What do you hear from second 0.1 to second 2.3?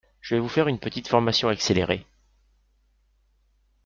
Je vais vous faire une petite formation accélérée.